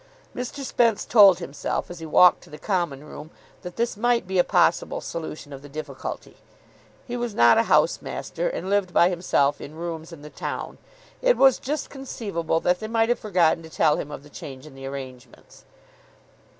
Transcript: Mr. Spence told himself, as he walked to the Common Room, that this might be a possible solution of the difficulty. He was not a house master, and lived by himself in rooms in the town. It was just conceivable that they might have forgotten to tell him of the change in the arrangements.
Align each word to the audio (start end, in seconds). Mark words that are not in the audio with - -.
Mr. 0.35 0.63
Spence 0.65 1.05
told 1.05 1.37
himself, 1.37 1.91
as 1.91 1.99
he 1.99 2.07
walked 2.07 2.41
to 2.41 2.49
the 2.49 2.57
Common 2.57 3.03
Room, 3.03 3.29
that 3.61 3.75
this 3.75 3.95
might 3.95 4.25
be 4.25 4.39
a 4.39 4.43
possible 4.43 4.99
solution 4.99 5.53
of 5.53 5.61
the 5.61 5.69
difficulty. 5.69 6.37
He 7.07 7.15
was 7.15 7.35
not 7.35 7.59
a 7.59 7.63
house 7.69 8.01
master, 8.01 8.49
and 8.49 8.67
lived 8.67 8.93
by 8.95 9.09
himself 9.09 9.61
in 9.61 9.75
rooms 9.75 10.11
in 10.11 10.23
the 10.23 10.31
town. 10.31 10.79
It 11.21 11.37
was 11.37 11.59
just 11.59 11.91
conceivable 11.91 12.59
that 12.61 12.79
they 12.79 12.87
might 12.87 13.09
have 13.09 13.19
forgotten 13.19 13.61
to 13.61 13.69
tell 13.69 13.97
him 13.97 14.09
of 14.09 14.23
the 14.23 14.31
change 14.31 14.65
in 14.65 14.73
the 14.73 14.87
arrangements. 14.87 15.65